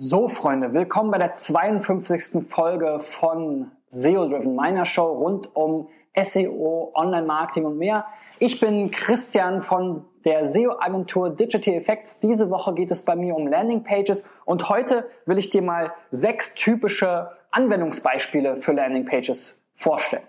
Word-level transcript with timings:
So, 0.00 0.28
Freunde, 0.28 0.74
willkommen 0.74 1.10
bei 1.10 1.18
der 1.18 1.32
52. 1.32 2.48
Folge 2.48 3.00
von 3.00 3.72
SEO 3.90 4.28
Driven, 4.28 4.54
meiner 4.54 4.84
Show 4.84 5.06
rund 5.06 5.56
um 5.56 5.88
SEO, 6.16 6.92
Online-Marketing 6.94 7.64
und 7.64 7.78
mehr. 7.78 8.06
Ich 8.38 8.60
bin 8.60 8.92
Christian 8.92 9.60
von 9.60 10.04
der 10.24 10.44
SEO-Agentur 10.44 11.30
Digital 11.30 11.74
Effects. 11.74 12.20
Diese 12.20 12.48
Woche 12.48 12.74
geht 12.74 12.92
es 12.92 13.04
bei 13.04 13.16
mir 13.16 13.34
um 13.34 13.48
Landingpages 13.48 14.24
und 14.44 14.68
heute 14.68 15.10
will 15.26 15.36
ich 15.36 15.50
dir 15.50 15.62
mal 15.62 15.92
sechs 16.12 16.54
typische 16.54 17.32
Anwendungsbeispiele 17.50 18.58
für 18.58 18.70
Landingpages 18.70 19.60
vorstellen. 19.74 20.28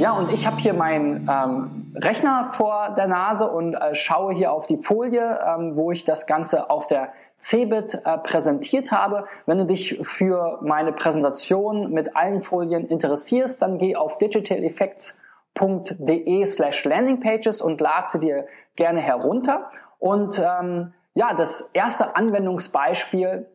Ja, 0.00 0.12
und 0.12 0.32
ich 0.32 0.46
habe 0.46 0.56
hier 0.56 0.72
meinen 0.72 1.28
ähm, 1.30 1.92
Rechner 1.94 2.48
vor 2.54 2.94
der 2.96 3.06
Nase 3.06 3.50
und 3.50 3.74
äh, 3.74 3.94
schaue 3.94 4.32
hier 4.32 4.50
auf 4.50 4.66
die 4.66 4.78
Folie, 4.78 5.38
ähm, 5.46 5.76
wo 5.76 5.92
ich 5.92 6.06
das 6.06 6.26
Ganze 6.26 6.70
auf 6.70 6.86
der 6.86 7.12
Cebit 7.38 8.00
äh, 8.06 8.16
präsentiert 8.16 8.92
habe. 8.92 9.26
Wenn 9.44 9.58
du 9.58 9.66
dich 9.66 9.98
für 10.00 10.58
meine 10.62 10.94
Präsentation 10.94 11.90
mit 11.90 12.16
allen 12.16 12.40
Folien 12.40 12.86
interessierst, 12.86 13.60
dann 13.60 13.76
geh 13.76 13.94
auf 13.94 14.16
digitaleffects.de 14.16 16.46
slash 16.46 16.86
landingpages 16.86 17.60
und 17.60 17.78
lade 17.78 18.08
sie 18.08 18.20
dir 18.20 18.46
gerne 18.76 19.00
herunter. 19.00 19.70
Und 19.98 20.38
ähm, 20.38 20.94
ja, 21.12 21.34
das 21.34 21.68
erste 21.74 22.16
Anwendungsbeispiel 22.16 23.50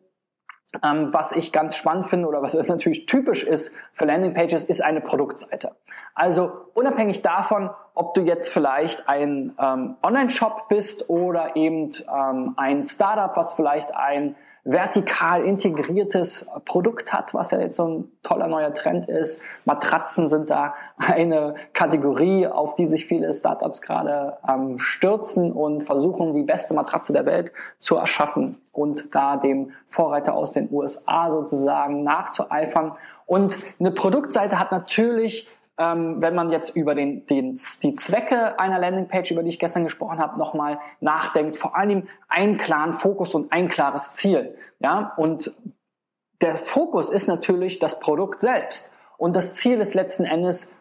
ähm, 0.83 1.13
was 1.13 1.31
ich 1.31 1.51
ganz 1.51 1.75
spannend 1.75 2.07
finde 2.07 2.27
oder 2.27 2.41
was 2.41 2.53
natürlich 2.67 3.05
typisch 3.05 3.43
ist 3.43 3.73
für 3.93 4.05
Landingpages, 4.05 4.65
ist 4.65 4.81
eine 4.81 5.01
Produktseite. 5.01 5.75
Also 6.13 6.51
unabhängig 6.73 7.21
davon, 7.21 7.69
ob 7.95 8.13
du 8.13 8.21
jetzt 8.21 8.49
vielleicht 8.49 9.09
ein 9.09 9.55
ähm, 9.59 9.95
Online-Shop 10.03 10.67
bist 10.69 11.09
oder 11.09 11.55
eben 11.55 11.89
ähm, 12.13 12.53
ein 12.57 12.83
Startup, 12.83 13.35
was 13.35 13.53
vielleicht 13.53 13.95
ein 13.95 14.35
vertikal 14.65 15.45
integriertes 15.45 16.49
Produkt 16.65 17.13
hat, 17.13 17.35
was 17.35 17.51
ja 17.51 17.59
jetzt 17.59 17.77
so 17.77 17.87
ein 17.87 18.11
toller 18.23 18.47
neuer 18.47 18.73
Trend 18.73 19.07
ist. 19.07 19.43
Matratzen 19.63 20.27
sind 20.27 20.49
da 20.49 20.73
eine 20.97 21.53
Kategorie, 21.73 22.47
auf 22.47 22.73
die 22.73 22.87
sich 22.87 23.05
viele 23.05 23.31
Startups 23.31 23.83
gerade 23.83 24.37
ähm, 24.47 24.79
stürzen 24.79 25.51
und 25.51 25.83
versuchen, 25.83 26.33
die 26.33 26.41
beste 26.41 26.73
Matratze 26.73 27.13
der 27.13 27.27
Welt 27.27 27.53
zu 27.77 27.95
erschaffen 27.95 28.57
und 28.73 29.13
da 29.13 29.37
dem 29.37 29.71
Vorreiter 29.87 30.33
aus 30.33 30.51
den 30.51 30.67
USA 30.71 31.31
sozusagen 31.31 32.03
nachzueifern. 32.03 32.93
Und 33.27 33.57
eine 33.79 33.91
Produktseite 33.91 34.59
hat 34.59 34.71
natürlich 34.71 35.55
ähm, 35.77 36.21
wenn 36.21 36.35
man 36.35 36.51
jetzt 36.51 36.75
über 36.75 36.95
den, 36.95 37.25
den, 37.25 37.59
die 37.83 37.93
Zwecke 37.93 38.59
einer 38.59 38.79
Landingpage, 38.79 39.31
über 39.31 39.43
die 39.43 39.49
ich 39.49 39.59
gestern 39.59 39.83
gesprochen 39.83 40.19
habe, 40.19 40.39
nochmal 40.39 40.79
nachdenkt, 41.01 41.57
vor 41.57 41.75
allem 41.75 42.07
einen 42.29 42.57
klaren 42.57 42.93
Fokus 42.93 43.35
und 43.35 43.51
ein 43.51 43.67
klares 43.67 44.13
Ziel. 44.13 44.55
Ja, 44.79 45.13
und 45.17 45.53
der 46.41 46.55
Fokus 46.55 47.09
ist 47.09 47.27
natürlich 47.27 47.79
das 47.79 47.99
Produkt 47.99 48.41
selbst. 48.41 48.91
Und 49.17 49.35
das 49.35 49.53
Ziel 49.53 49.79
ist 49.79 49.93
letzten 49.93 50.25
Endes 50.25 50.75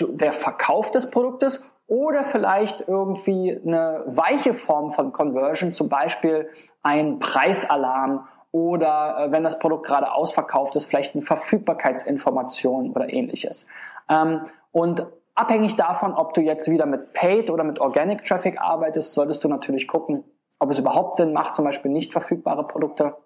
der 0.00 0.32
Verkauf 0.32 0.90
des 0.90 1.10
Produktes 1.10 1.66
oder 1.86 2.24
vielleicht 2.24 2.86
irgendwie 2.86 3.58
eine 3.64 4.04
weiche 4.06 4.52
Form 4.52 4.90
von 4.90 5.12
Conversion, 5.12 5.72
zum 5.72 5.88
Beispiel 5.88 6.48
ein 6.82 7.18
Preisalarm 7.18 8.28
oder 8.52 9.16
äh, 9.18 9.32
wenn 9.32 9.42
das 9.42 9.58
Produkt 9.58 9.86
gerade 9.86 10.12
ausverkauft 10.12 10.76
ist, 10.76 10.86
vielleicht 10.86 11.14
eine 11.14 11.22
Verfügbarkeitsinformation 11.22 12.90
oder 12.90 13.12
ähnliches. 13.12 13.66
Ähm, 14.08 14.42
und 14.72 15.06
abhängig 15.34 15.76
davon, 15.76 16.14
ob 16.14 16.34
du 16.34 16.40
jetzt 16.40 16.70
wieder 16.70 16.86
mit 16.86 17.12
Paid 17.12 17.50
oder 17.50 17.64
mit 17.64 17.80
Organic 17.80 18.22
Traffic 18.24 18.60
arbeitest, 18.60 19.14
solltest 19.14 19.44
du 19.44 19.48
natürlich 19.48 19.86
gucken, 19.86 20.24
ob 20.58 20.70
es 20.70 20.78
überhaupt 20.78 21.16
Sinn 21.16 21.32
macht, 21.32 21.54
zum 21.54 21.64
Beispiel 21.64 21.90
nicht 21.90 22.12
verfügbare 22.12 22.66
Produkte 22.66 23.16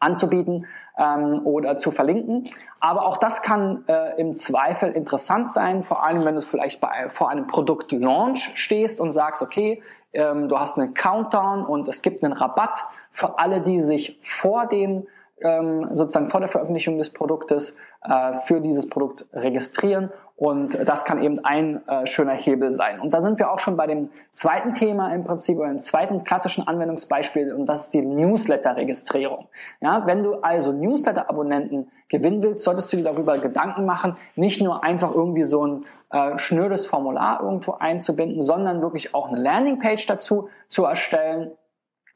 anzubieten 0.00 0.66
ähm, 0.98 1.40
oder 1.44 1.78
zu 1.78 1.90
verlinken. 1.90 2.44
Aber 2.80 3.06
auch 3.06 3.16
das 3.16 3.42
kann 3.42 3.84
äh, 3.88 4.20
im 4.20 4.36
Zweifel 4.36 4.92
interessant 4.92 5.50
sein, 5.50 5.82
vor 5.82 6.04
allem 6.04 6.24
wenn 6.24 6.34
du 6.34 6.42
vielleicht 6.42 6.80
bei, 6.80 7.08
vor 7.08 7.30
einem 7.30 7.46
Produktlaunch 7.46 8.52
stehst 8.54 9.00
und 9.00 9.12
sagst, 9.12 9.42
okay, 9.42 9.82
ähm, 10.12 10.48
du 10.48 10.58
hast 10.58 10.78
einen 10.78 10.94
Countdown 10.94 11.64
und 11.64 11.88
es 11.88 12.02
gibt 12.02 12.22
einen 12.22 12.32
Rabatt 12.32 12.84
für 13.10 13.38
alle, 13.38 13.60
die 13.60 13.80
sich 13.80 14.18
vor 14.22 14.66
dem 14.66 15.06
ähm, 15.40 15.88
sozusagen 15.92 16.30
vor 16.30 16.40
der 16.40 16.48
Veröffentlichung 16.48 16.98
des 16.98 17.10
Produktes 17.10 17.76
äh, 18.02 18.34
für 18.34 18.60
dieses 18.60 18.88
Produkt 18.88 19.26
registrieren 19.32 20.10
und 20.38 20.88
das 20.88 21.04
kann 21.04 21.20
eben 21.20 21.44
ein 21.44 21.86
äh, 21.88 22.06
schöner 22.06 22.34
Hebel 22.34 22.70
sein. 22.70 23.00
Und 23.00 23.12
da 23.12 23.20
sind 23.20 23.40
wir 23.40 23.50
auch 23.50 23.58
schon 23.58 23.76
bei 23.76 23.88
dem 23.88 24.10
zweiten 24.30 24.72
Thema 24.72 25.12
im 25.12 25.24
Prinzip 25.24 25.58
dem 25.58 25.80
zweiten 25.80 26.22
klassischen 26.22 26.64
Anwendungsbeispiel 26.68 27.52
und 27.52 27.66
das 27.66 27.86
ist 27.86 27.94
die 27.94 28.02
Newsletter-Registrierung. 28.02 29.48
Ja, 29.80 30.06
wenn 30.06 30.22
du 30.22 30.34
also 30.34 30.70
Newsletter-Abonnenten 30.72 31.90
gewinnen 32.08 32.40
willst, 32.40 32.62
solltest 32.62 32.92
du 32.92 32.98
dir 32.98 33.02
darüber 33.02 33.36
Gedanken 33.36 33.84
machen, 33.84 34.16
nicht 34.36 34.62
nur 34.62 34.84
einfach 34.84 35.12
irgendwie 35.12 35.42
so 35.42 35.66
ein 35.66 35.80
äh, 36.12 36.38
schnödes 36.38 36.86
Formular 36.86 37.42
irgendwo 37.42 37.72
einzubinden, 37.72 38.40
sondern 38.40 38.80
wirklich 38.80 39.16
auch 39.16 39.26
eine 39.26 39.42
Landingpage 39.42 40.06
dazu 40.06 40.50
zu 40.68 40.84
erstellen. 40.84 41.50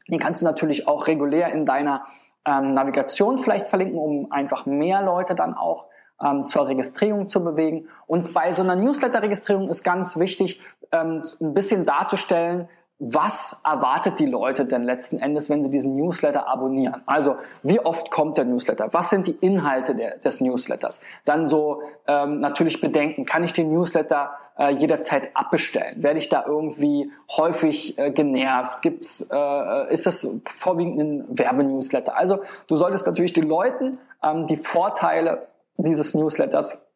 Die 0.07 0.19
kannst 0.19 0.43
du 0.43 0.47
natürlich 0.47 0.87
auch 0.87 1.09
regulär 1.09 1.53
in 1.53 1.67
deiner 1.67 2.07
ähm, 2.45 2.75
Navigation 2.75 3.39
vielleicht 3.39 3.69
verlinken, 3.69 3.99
um 3.99 4.33
einfach 4.33 4.67
mehr 4.67 5.03
Leute 5.03 5.35
dann 5.35 5.55
auch 5.55 5.87
ähm, 6.23 6.45
zur 6.45 6.69
Registrierung 6.69 7.29
zu 7.29 7.43
bewegen. 7.43 7.89
Und 8.07 8.33
bei 8.35 8.53
so 8.53 8.63
einer 8.63 8.77
Newsletter-Registrierung 8.77 9.69
ist 9.69 9.83
ganz 9.83 10.19
wichtig, 10.19 10.61
ähm, 10.93 11.23
ein 11.41 11.55
bisschen 11.55 11.85
darzustellen, 11.85 12.69
was 13.05 13.61
erwartet 13.65 14.21
die 14.21 14.27
Leute 14.27 14.65
denn 14.65 14.85
letzten 14.85 15.19
Endes, 15.19 15.51
wenn 15.51 15.61
sie 15.61 15.71
diesen 15.71 15.97
Newsletter 15.97 16.47
abonnieren? 16.47 17.03
Also 17.07 17.35
wie 17.65 17.81
oft 17.81 18.13
kommt 18.13 18.37
der 18.37 18.45
Newsletter? 18.45 18.91
Was 18.93 19.11
sind 19.11 19.27
die 19.27 19.33
Inhalte 19.41 19.97
der, 19.97 20.19
des 20.19 20.41
Newsletters? 20.41 21.01
Dann 21.25 21.45
so 21.45 21.83
ähm, 22.07 22.39
natürlich 22.39 22.81
bedenken, 22.81 23.25
kann 23.25 23.43
ich 23.43 23.53
den 23.53 23.71
Newsletter 23.71 24.31
äh, 24.57 24.71
jederzeit 24.75 25.31
abbestellen? 25.35 26.01
Werde 26.01 26.21
ich 26.21 26.29
da 26.29 26.45
irgendwie 26.47 27.11
häufig 27.37 27.99
äh, 27.99 28.13
genervt? 28.13 28.83
Gibt's, 28.83 29.29
äh, 29.33 29.93
ist 29.93 30.07
das 30.07 30.39
vorwiegend 30.45 31.01
ein 31.01 31.39
Werbenewsletter? 31.39 32.17
Also 32.17 32.43
du 32.69 32.77
solltest 32.77 33.05
natürlich 33.07 33.33
den 33.33 33.49
Leuten 33.49 33.99
ähm, 34.23 34.47
die 34.47 34.57
Vorteile 34.57 35.49
dieses 35.77 36.15
Newsletters 36.15 36.87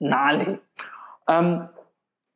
nahelegen. 0.00 0.58
Ähm, 1.28 1.68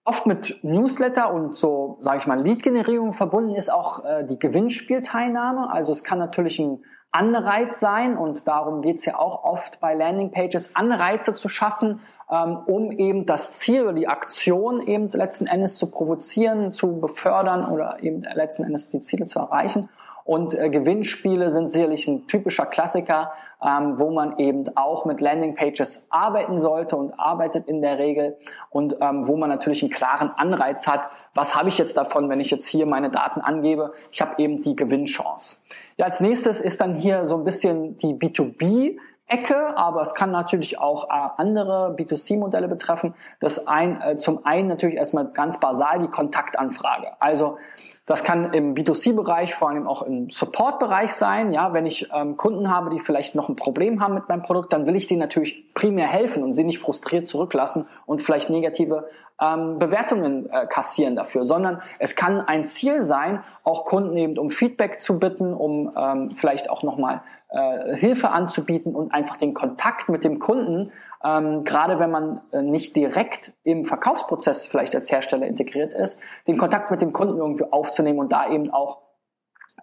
oft 0.05 0.27
mit 0.27 0.59
Newsletter 0.63 1.33
und 1.33 1.55
so, 1.55 1.99
sage 2.01 2.19
ich 2.19 2.27
mal, 2.27 2.41
Lead-Generierung 2.41 3.13
verbunden 3.13 3.55
ist 3.55 3.73
auch 3.73 4.05
äh, 4.05 4.25
die 4.25 4.39
Gewinnspielteilnahme. 4.39 5.73
Also 5.73 5.93
es 5.93 6.03
kann 6.03 6.19
natürlich 6.19 6.59
ein 6.59 6.83
Anreiz 7.13 7.79
sein 7.79 8.17
und 8.17 8.49
darum 8.49 8.81
geht's 8.81 9.05
ja 9.05 9.19
auch 9.19 9.45
oft 9.45 9.81
bei 9.81 9.95
Landingpages, 9.95 10.75
Anreize 10.75 11.35
zu 11.35 11.49
schaffen, 11.49 12.01
ähm, 12.31 12.59
um 12.67 12.91
eben 12.91 13.27
das 13.27 13.53
Ziel 13.53 13.83
oder 13.83 13.93
die 13.93 14.09
Aktion 14.09 14.81
eben 14.81 15.11
letzten 15.11 15.47
Endes 15.47 15.77
zu 15.77 15.91
provozieren, 15.91 16.73
zu 16.73 17.01
befördern 17.01 17.67
oder 17.67 18.03
eben 18.03 18.23
letzten 18.23 18.65
Endes 18.65 18.89
die 18.89 19.03
Ziele 19.03 19.27
zu 19.27 19.39
erreichen. 19.39 19.91
Und 20.25 20.59
äh, 20.59 20.71
Gewinnspiele 20.71 21.51
sind 21.51 21.71
sicherlich 21.71 22.07
ein 22.09 22.27
typischer 22.27 22.67
Klassiker, 22.67 23.33
ähm, 23.63 23.99
wo 23.99 24.11
man 24.11 24.39
eben 24.39 24.65
auch 24.77 25.05
mit 25.05 25.21
Landingpages 25.21 26.07
arbeiten 26.11 26.59
sollte 26.59 26.97
und 26.97 27.19
arbeitet 27.19 27.69
in 27.69 27.83
der 27.83 27.99
Regel 27.99 28.37
und 28.71 28.97
ähm, 29.01 29.27
wo 29.27 29.37
man 29.37 29.49
natürlich 29.49 29.83
einen 29.83 29.93
klaren 29.93 30.31
Anreiz 30.31 30.87
hat, 30.87 31.09
was 31.35 31.57
habe 31.57 31.69
ich 31.69 31.79
jetzt 31.79 31.97
davon, 31.97 32.29
wenn 32.29 32.41
ich 32.41 32.51
jetzt 32.51 32.67
hier 32.67 32.87
meine 32.87 33.11
Daten 33.11 33.41
angebe? 33.41 33.93
Ich 34.11 34.21
habe 34.21 34.35
eben 34.39 34.63
die 34.63 34.77
Gewinnchance. 34.77 35.57
Ja, 35.97 36.07
als 36.07 36.21
nächstes 36.21 36.61
ist 36.61 36.81
dann 36.81 36.95
hier 36.95 37.25
so 37.25 37.37
ein 37.37 37.45
bisschen 37.45 37.97
die 37.99 38.15
B2B 38.15 38.99
Ecke, 39.33 39.77
aber 39.79 40.03
es 40.03 40.15
kann 40.15 40.31
natürlich 40.31 40.79
auch 40.79 41.09
äh, 41.09 41.29
andere 41.39 41.97
B2C-Modelle 41.99 42.69
betreffen. 42.69 43.15
Das 43.41 43.67
ein, 43.67 44.01
äh, 44.03 44.17
zum 44.17 44.45
einen 44.45 44.69
natürlich 44.69 44.97
erstmal 44.97 45.27
ganz 45.33 45.59
basal 45.59 46.01
die 46.01 46.09
Kontaktanfrage. 46.09 47.13
Also 47.19 47.57
das 48.05 48.25
kann 48.25 48.53
im 48.53 48.75
B2C-Bereich, 48.75 49.55
vor 49.55 49.71
allem 49.71 49.87
auch 49.87 50.03
im 50.03 50.29
Support-Bereich 50.29 51.13
sein. 51.15 51.53
Ja, 51.53 51.73
wenn 51.73 51.87
ich 51.87 52.11
ähm, 52.13 52.37
Kunden 52.37 52.69
habe, 52.69 52.91
die 52.91 52.99
vielleicht 52.99 53.35
noch 53.35 53.49
ein 53.49 53.57
Problem 53.57 54.03
haben 54.03 54.15
mit 54.15 54.29
meinem 54.29 54.43
Produkt, 54.43 54.73
dann 54.73 54.87
will 54.87 54.97
ich 54.97 55.07
denen 55.07 55.21
natürlich 55.21 55.73
primär 55.73 56.09
helfen 56.09 56.43
und 56.43 56.53
sie 56.53 56.65
nicht 56.65 56.79
frustriert 56.79 57.27
zurücklassen 57.27 57.87
und 58.05 58.21
vielleicht 58.21 58.51
negative 58.51 59.09
ähm, 59.43 59.79
Bewertungen 59.79 60.49
äh, 60.51 60.67
kassieren 60.67 61.17
dafür, 61.17 61.45
sondern 61.45 61.83
es 61.99 62.15
kann 62.15 62.41
ein 62.41 62.65
Ziel 62.65 63.03
sein, 63.03 63.43
auch 63.65 63.85
Kunden 63.85 64.17
eben 64.17 64.39
um 64.39 64.51
Feedback 64.51 65.01
zu 65.01 65.19
bitten, 65.19 65.53
um 65.53 65.91
ähm, 65.97 66.31
vielleicht 66.31 66.71
auch 66.71 66.83
nochmal 66.83 67.23
äh, 67.51 67.97
Hilfe 67.97 68.31
anzubieten 68.31 68.95
und 68.95 69.13
einfach 69.13 69.37
den 69.37 69.55
Kontakt 69.55 70.09
mit 70.09 70.25
dem 70.25 70.39
Kunden 70.39 70.93
ähm, 71.25 71.65
gerade 71.65 71.99
wenn 71.99 72.11
man 72.11 72.41
äh, 72.53 72.63
nicht 72.63 72.97
direkt 72.97 73.53
im 73.63 73.85
Verkaufsprozess 73.85 74.67
vielleicht 74.67 74.95
als 74.95 75.11
Hersteller 75.13 75.47
integriert 75.47 75.95
ist, 75.95 76.21
den 76.49 76.59
Kontakt 76.59 76.91
mit 76.91 77.01
dem 77.01 77.13
Kunden 77.13 77.39
irgendwie 77.39 77.65
aufzunehmen 77.71 78.19
und 78.19 78.33
da 78.33 78.51
eben 78.51 78.71
auch 78.71 78.99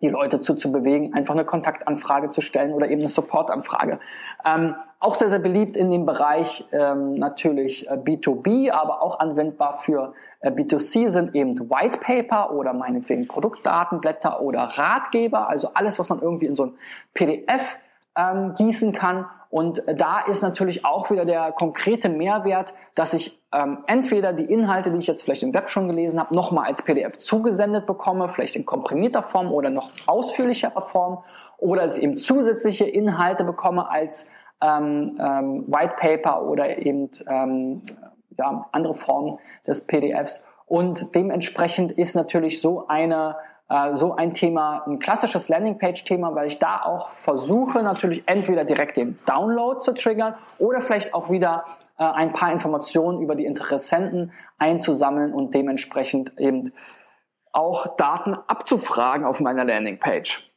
die 0.01 0.09
Leute 0.09 0.41
zu, 0.41 0.55
zu 0.55 0.71
bewegen, 0.71 1.13
einfach 1.13 1.33
eine 1.33 1.45
Kontaktanfrage 1.45 2.29
zu 2.29 2.41
stellen 2.41 2.73
oder 2.73 2.89
eben 2.89 3.01
eine 3.01 3.09
Supportanfrage. 3.09 3.99
Ähm, 4.45 4.75
auch 4.99 5.15
sehr, 5.15 5.29
sehr 5.29 5.39
beliebt 5.39 5.77
in 5.77 5.91
dem 5.91 6.05
Bereich 6.05 6.67
ähm, 6.71 7.15
natürlich 7.15 7.89
äh, 7.89 7.93
B2B, 7.93 8.71
aber 8.71 9.01
auch 9.01 9.19
anwendbar 9.19 9.79
für 9.79 10.13
äh, 10.41 10.51
B2C 10.51 11.09
sind 11.09 11.35
eben 11.35 11.57
White 11.69 11.99
Paper 11.99 12.53
oder 12.53 12.73
meinetwegen 12.73 13.27
Produktdatenblätter 13.27 14.41
oder 14.41 14.61
Ratgeber, 14.63 15.49
also 15.49 15.69
alles, 15.73 15.99
was 15.99 16.09
man 16.09 16.21
irgendwie 16.21 16.47
in 16.47 16.55
so 16.55 16.67
ein 16.67 16.73
PDF 17.13 17.77
ähm, 18.19 18.53
gießen 18.55 18.91
kann. 18.91 19.25
Und 19.49 19.81
da 19.87 20.19
ist 20.19 20.43
natürlich 20.43 20.85
auch 20.85 21.09
wieder 21.09 21.25
der 21.25 21.51
konkrete 21.51 22.07
Mehrwert, 22.07 22.73
dass 22.93 23.13
ich 23.13 23.41
ähm, 23.51 23.79
entweder 23.87 24.31
die 24.31 24.43
Inhalte, 24.43 24.91
die 24.91 24.99
ich 24.99 25.07
jetzt 25.07 25.23
vielleicht 25.23 25.41
im 25.41 25.55
Web 25.55 25.69
schon 25.69 25.87
gelesen 25.87 26.19
habe, 26.19 26.35
nochmal 26.35 26.67
als 26.67 26.83
PDF 26.83 27.17
zugesendet 27.17 27.87
bekomme, 27.87 28.29
vielleicht 28.29 28.55
in 28.55 28.65
komprimierter 28.65 29.23
Form 29.23 29.51
oder 29.51 29.71
noch 29.71 29.89
ausführlicherer 30.05 30.83
Form, 30.83 31.23
oder 31.57 31.83
dass 31.83 31.97
ich 31.97 32.03
eben 32.03 32.17
zusätzliche 32.17 32.85
Inhalte 32.85 33.43
bekomme 33.43 33.89
als 33.89 34.29
ähm, 34.61 35.17
ähm, 35.19 35.65
White 35.67 35.95
Paper 35.97 36.43
oder 36.43 36.77
eben 36.77 37.09
ähm, 37.27 37.81
ja, 38.37 38.67
andere 38.71 38.93
Formen 38.93 39.37
des 39.65 39.87
PDFs. 39.87 40.45
Und 40.67 41.15
dementsprechend 41.15 41.91
ist 41.93 42.15
natürlich 42.15 42.61
so 42.61 42.85
eine 42.87 43.35
äh, 43.69 43.93
so 43.93 44.15
ein 44.15 44.33
Thema, 44.33 44.83
ein 44.87 44.99
klassisches 44.99 45.49
Landingpage-Thema, 45.49 46.35
weil 46.35 46.47
ich 46.47 46.59
da 46.59 46.81
auch 46.83 47.09
versuche, 47.09 47.81
natürlich 47.83 48.23
entweder 48.25 48.65
direkt 48.65 48.97
den 48.97 49.17
Download 49.25 49.79
zu 49.79 49.93
triggern 49.93 50.35
oder 50.57 50.81
vielleicht 50.81 51.13
auch 51.13 51.29
wieder 51.29 51.65
äh, 51.97 52.03
ein 52.03 52.33
paar 52.33 52.51
Informationen 52.51 53.21
über 53.21 53.35
die 53.35 53.45
Interessenten 53.45 54.31
einzusammeln 54.57 55.33
und 55.33 55.53
dementsprechend 55.53 56.37
eben 56.39 56.73
auch 57.51 57.95
Daten 57.95 58.35
abzufragen 58.47 59.25
auf 59.25 59.39
meiner 59.39 59.65
Landingpage. 59.65 60.49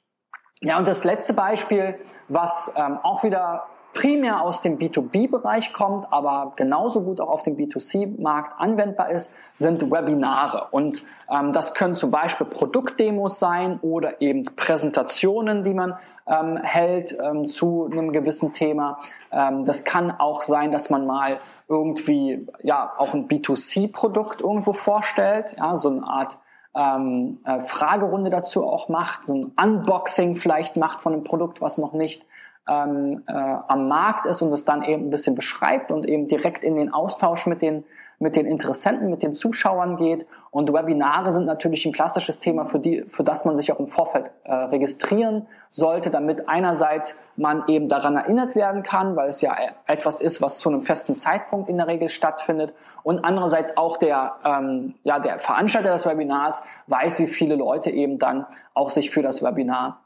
Ja, 0.61 0.79
und 0.79 0.87
das 0.87 1.05
letzte 1.05 1.35
Beispiel, 1.35 1.99
was 2.29 2.73
ähm, 2.77 2.99
auch 3.03 3.25
wieder 3.25 3.67
primär 3.95 4.43
aus 4.43 4.63
dem 4.63 4.79
B2B-Bereich 4.79 5.73
kommt, 5.73 6.13
aber 6.13 6.53
genauso 6.57 7.03
gut 7.03 7.21
auch 7.21 7.29
auf 7.29 7.43
dem 7.43 7.57
B2C-Markt 7.57 8.59
anwendbar 8.59 9.11
ist, 9.11 9.35
sind 9.55 9.91
Webinare. 9.91 10.69
Und 10.71 11.05
ähm, 11.31 11.53
das 11.53 11.75
können 11.75 11.95
zum 11.95 12.11
Beispiel 12.11 12.47
Produktdemos 12.47 13.39
sein 13.39 13.79
oder 13.83 14.21
eben 14.21 14.45
Präsentationen, 14.57 15.65
die 15.65 15.75
man 15.75 15.95
ähm, 16.27 16.57
hält 16.57 17.17
ähm, 17.21 17.47
zu 17.47 17.89
einem 17.91 18.13
gewissen 18.13 18.53
Thema. 18.53 18.99
Ähm, 19.31 19.65
das 19.65 19.85
kann 19.85 20.11
auch 20.11 20.43
sein, 20.43 20.73
dass 20.73 20.91
man 20.91 21.07
mal 21.07 21.39
irgendwie 21.69 22.47
ja 22.63 22.93
auch 22.97 23.15
ein 23.15 23.29
B2C-Produkt 23.29 24.41
irgendwo 24.41 24.73
vorstellt, 24.73 25.57
ja, 25.59 25.77
so 25.77 25.91
eine 25.91 26.05
Art 26.05 26.39
ähm, 26.75 27.41
äh, 27.45 27.61
Fragerunde 27.61 28.31
dazu 28.31 28.65
auch 28.67 28.89
macht, 28.89 29.25
so 29.25 29.35
ein 29.35 29.53
Unboxing 29.63 30.37
vielleicht 30.37 30.77
macht 30.77 31.03
von 31.03 31.13
einem 31.13 31.25
Produkt, 31.25 31.61
was 31.61 31.79
noch 31.79 31.93
nicht 31.93 32.25
ähm, 32.69 33.25
äh, 33.27 33.33
am 33.33 33.89
Markt 33.89 34.27
ist 34.27 34.41
und 34.41 34.53
es 34.53 34.65
dann 34.65 34.83
eben 34.83 35.07
ein 35.07 35.11
bisschen 35.11 35.35
beschreibt 35.35 35.91
und 35.91 36.07
eben 36.07 36.29
direkt 36.29 36.63
in 36.63 36.77
den 36.77 36.93
Austausch 36.93 37.47
mit 37.47 37.61
den, 37.61 37.85
mit 38.21 38.37
den 38.37 38.47
Interessenten, 38.47 39.11
mit 39.11 39.25
den 39.25 39.35
Zuschauern 39.35 39.97
geht. 39.97 40.27
Und 40.53 40.73
Webinare 40.73 41.33
sind 41.33 41.45
natürlich 41.45 41.85
ein 41.87 41.93
klassisches 41.93 42.39
Thema, 42.39 42.67
für, 42.67 42.79
die, 42.79 43.05
für 43.09 43.25
das 43.25 43.45
man 43.45 43.57
sich 43.57 43.73
auch 43.73 43.81
im 43.81 43.89
Vorfeld 43.89 44.31
äh, 44.45 44.55
registrieren 44.55 45.49
sollte, 45.71 46.11
damit 46.11 46.49
einerseits 46.49 47.21
man 47.35 47.65
eben 47.67 47.89
daran 47.89 48.17
erinnert 48.17 48.55
werden 48.55 48.85
kann, 48.85 49.17
weil 49.17 49.29
es 49.29 49.41
ja 49.41 49.57
etwas 49.87 50.21
ist, 50.21 50.41
was 50.41 50.59
zu 50.59 50.69
einem 50.69 50.83
festen 50.83 51.17
Zeitpunkt 51.17 51.69
in 51.69 51.79
der 51.79 51.89
Regel 51.89 52.11
stattfindet 52.11 52.75
und 53.03 53.25
andererseits 53.25 53.77
auch 53.77 53.97
der, 53.97 54.35
ähm, 54.47 54.95
ja, 55.03 55.19
der 55.19 55.41
Veranstalter 55.41 55.93
des 55.93 56.07
Webinars 56.07 56.65
weiß, 56.87 57.19
wie 57.19 57.27
viele 57.27 57.57
Leute 57.57 57.91
eben 57.91 58.19
dann 58.21 58.47
auch 58.75 58.91
sich 58.91 59.11
für 59.11 59.23
das 59.23 59.43
Webinar 59.43 60.02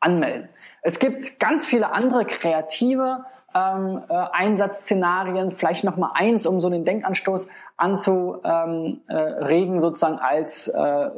anmelden. 0.00 0.48
Es 0.82 0.98
gibt 0.98 1.38
ganz 1.38 1.66
viele 1.66 1.92
andere 1.92 2.24
kreative 2.24 3.24
ähm, 3.54 4.02
äh, 4.08 4.14
Einsatzszenarien, 4.32 5.52
vielleicht 5.52 5.84
noch 5.84 5.96
mal 5.96 6.10
eins, 6.14 6.46
um 6.46 6.60
so 6.60 6.70
den 6.70 6.84
Denkanstoß 6.84 7.48
anzuregen, 7.76 9.00
ähm, 9.08 9.76
äh, 9.76 9.80
sozusagen 9.80 10.18
als 10.18 10.68
äh, 10.68 11.10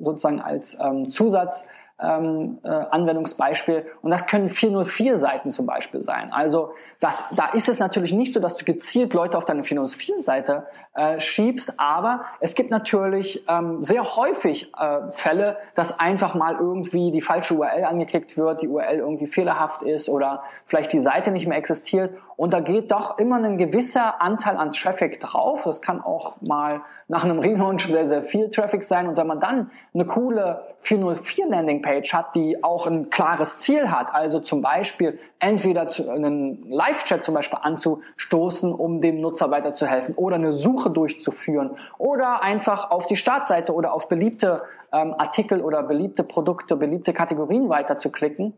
sozusagen 0.00 0.40
als 0.40 0.78
ähm, 0.80 1.08
Zusatz 1.08 1.68
ähm, 2.00 2.58
äh, 2.64 2.68
Anwendungsbeispiel. 2.68 3.86
Und 4.02 4.10
das 4.10 4.26
können 4.26 4.48
404 4.48 5.18
Seiten 5.18 5.50
zum 5.50 5.66
Beispiel 5.66 6.02
sein. 6.02 6.32
Also 6.32 6.72
das, 7.00 7.30
da 7.36 7.46
ist 7.52 7.68
es 7.68 7.78
natürlich 7.78 8.12
nicht 8.12 8.34
so, 8.34 8.40
dass 8.40 8.56
du 8.56 8.64
gezielt 8.64 9.14
Leute 9.14 9.38
auf 9.38 9.44
deine 9.44 9.62
404 9.62 10.20
Seite 10.20 10.66
äh, 10.94 11.20
schiebst, 11.20 11.74
aber 11.78 12.24
es 12.40 12.54
gibt 12.54 12.70
natürlich 12.70 13.44
ähm, 13.48 13.82
sehr 13.82 14.16
häufig 14.16 14.72
äh, 14.78 15.10
Fälle, 15.10 15.58
dass 15.74 16.00
einfach 16.00 16.34
mal 16.34 16.56
irgendwie 16.56 17.10
die 17.12 17.20
falsche 17.20 17.54
URL 17.54 17.84
angeklickt 17.84 18.36
wird, 18.36 18.62
die 18.62 18.68
URL 18.68 18.98
irgendwie 18.98 19.26
fehlerhaft 19.26 19.82
ist 19.82 20.08
oder 20.08 20.42
vielleicht 20.66 20.92
die 20.92 21.00
Seite 21.00 21.30
nicht 21.30 21.46
mehr 21.46 21.58
existiert. 21.58 22.12
Und 22.36 22.52
da 22.52 22.60
geht 22.60 22.90
doch 22.90 23.18
immer 23.18 23.36
ein 23.36 23.58
gewisser 23.58 24.20
Anteil 24.20 24.56
an 24.56 24.72
Traffic 24.72 25.20
drauf. 25.20 25.62
Das 25.64 25.80
kann 25.80 26.00
auch 26.00 26.40
mal 26.40 26.82
nach 27.06 27.24
einem 27.24 27.38
Relaunch 27.38 27.86
sehr, 27.86 28.06
sehr 28.06 28.22
viel 28.22 28.50
Traffic 28.50 28.82
sein. 28.82 29.06
Und 29.06 29.16
wenn 29.16 29.26
man 29.26 29.38
dann 29.38 29.70
eine 29.94 30.06
coole 30.06 30.66
404 30.80 31.46
Landing 31.46 31.81
Landingpage 31.82 32.12
hat, 32.14 32.34
die 32.34 32.62
auch 32.62 32.86
ein 32.86 33.10
klares 33.10 33.58
Ziel 33.58 33.90
hat, 33.90 34.14
also 34.14 34.40
zum 34.40 34.62
Beispiel 34.62 35.18
entweder 35.38 35.88
zu, 35.88 36.08
einen 36.10 36.70
Live-Chat 36.70 37.22
zum 37.22 37.34
Beispiel 37.34 37.58
anzustoßen, 37.60 38.72
um 38.72 39.00
dem 39.00 39.20
Nutzer 39.20 39.50
weiterzuhelfen 39.50 40.14
oder 40.14 40.36
eine 40.36 40.52
Suche 40.52 40.90
durchzuführen 40.90 41.76
oder 41.98 42.42
einfach 42.42 42.90
auf 42.90 43.06
die 43.06 43.16
Startseite 43.16 43.74
oder 43.74 43.92
auf 43.92 44.08
beliebte 44.08 44.62
ähm, 44.92 45.14
Artikel 45.18 45.60
oder 45.60 45.82
beliebte 45.82 46.24
Produkte, 46.24 46.76
beliebte 46.76 47.12
Kategorien 47.12 47.68
weiterzuklicken, 47.68 48.54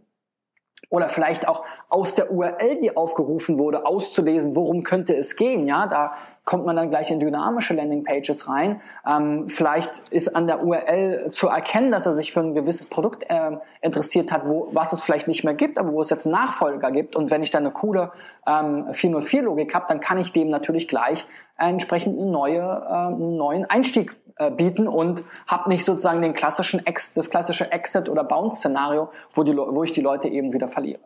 oder 0.91 1.09
vielleicht 1.09 1.49
auch 1.49 1.65
aus 1.89 2.15
der 2.15 2.31
URL, 2.31 2.81
die 2.81 2.97
aufgerufen 2.97 3.59
wurde, 3.59 3.87
auszulesen, 3.87 4.55
worum 4.55 4.83
könnte 4.83 5.17
es 5.17 5.35
gehen. 5.35 5.67
Ja, 5.67 5.87
da 5.87 6.13
kommt 6.45 6.67
man 6.67 6.77
dann 6.77 6.91
gleich 6.91 7.11
in 7.11 7.21
dynamische 7.21 7.75
Landingpages 7.75 8.49
rein. 8.49 8.81
Ähm, 9.07 9.49
vielleicht 9.49 10.09
ist 10.11 10.37
an 10.37 10.47
der 10.47 10.63
URL 10.63 11.31
zu 11.31 11.49
erkennen, 11.49 11.91
dass 11.91 12.07
er 12.07 12.13
sich 12.13 12.33
für 12.33 12.41
ein 12.41 12.55
gewisses 12.55 12.87
Produkt 12.87 13.25
äh, 13.29 13.57
interessiert 13.81 14.31
hat, 14.31 14.47
wo, 14.47 14.69
was 14.73 14.93
es 14.93 15.01
vielleicht 15.01 15.27
nicht 15.27 15.45
mehr 15.45 15.55
gibt, 15.55 15.79
aber 15.79 15.93
wo 15.93 16.01
es 16.01 16.11
jetzt 16.11 16.27
einen 16.27 16.35
Nachfolger 16.35 16.91
gibt. 16.91 17.17
Und 17.17 17.31
wenn 17.31 17.43
ich 17.43 17.51
dann 17.51 17.65
eine 17.65 17.73
coole 17.73 18.13
ähm, 18.47 18.89
404-Logik 18.91 19.75
habe, 19.75 19.87
dann 19.89 20.01
kann 20.01 20.19
ich 20.19 20.33
dem 20.33 20.49
natürlich 20.49 20.89
gleich 20.89 21.27
entsprechend 21.57 22.19
eine 22.19 22.31
neue, 22.31 22.61
äh, 22.61 22.93
einen 22.93 23.37
neuen 23.37 23.65
Einstieg 23.65 24.17
äh, 24.37 24.51
bieten 24.51 24.87
und 24.87 25.23
habe 25.47 25.71
nicht 25.71 25.85
sozusagen 25.85 26.21
den 26.21 26.35
klassischen 26.35 26.85
Ex, 26.85 27.15
das 27.15 27.31
klassische 27.31 27.73
Exit- 27.73 28.09
oder 28.11 28.25
Bounce-Szenario, 28.25 29.11
wo, 29.33 29.45
wo 29.47 29.83
ich 29.83 29.93
die 29.93 30.03
Leute 30.03 30.29
eben 30.29 30.53
wieder 30.53 30.69
verliere. 30.69 31.01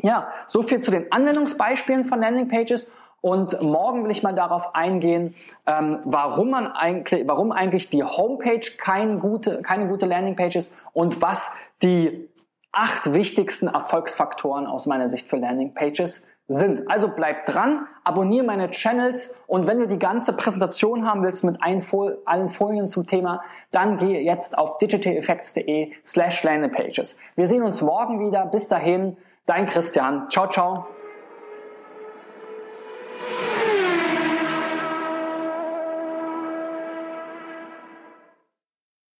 Ja, 0.00 0.28
so 0.46 0.62
viel 0.62 0.80
zu 0.80 0.90
den 0.90 1.10
Anwendungsbeispielen 1.12 2.04
von 2.04 2.20
Landingpages. 2.20 2.92
Und 3.20 3.60
morgen 3.62 4.04
will 4.04 4.10
ich 4.10 4.22
mal 4.22 4.34
darauf 4.34 4.74
eingehen, 4.74 5.34
ähm, 5.66 5.98
warum 6.04 6.50
man 6.50 6.68
eigentlich, 6.68 7.26
warum 7.26 7.50
eigentlich 7.52 7.90
die 7.90 8.04
Homepage 8.04 8.60
kein 8.78 9.18
gute, 9.18 9.60
keine 9.62 9.88
gute 9.88 10.06
Landingpage 10.06 10.56
ist 10.56 10.76
und 10.92 11.20
was 11.20 11.52
die 11.82 12.28
acht 12.70 13.12
wichtigsten 13.12 13.66
Erfolgsfaktoren 13.66 14.66
aus 14.66 14.86
meiner 14.86 15.08
Sicht 15.08 15.28
für 15.28 15.36
Landingpages 15.36 16.28
sind. 16.48 16.90
Also 16.90 17.08
bleib 17.08 17.44
dran, 17.46 17.86
abonniere 18.04 18.44
meine 18.44 18.70
Channels 18.70 19.38
und 19.46 19.66
wenn 19.66 19.78
du 19.78 19.86
die 19.86 19.98
ganze 19.98 20.34
Präsentation 20.34 21.06
haben 21.06 21.22
willst 21.22 21.44
mit 21.44 21.58
allen 21.62 22.48
Folien 22.48 22.88
zum 22.88 23.06
Thema, 23.06 23.42
dann 23.70 23.98
geh 23.98 24.20
jetzt 24.20 24.56
auf 24.56 24.78
digitaleffects.de 24.78 25.92
slash 26.06 26.42
landingpages. 26.42 27.18
Wir 27.36 27.46
sehen 27.46 27.62
uns 27.62 27.82
morgen 27.82 28.20
wieder. 28.20 28.46
Bis 28.46 28.68
dahin, 28.68 29.16
dein 29.44 29.66
Christian. 29.66 30.30
Ciao, 30.30 30.48
ciao. 30.48 30.86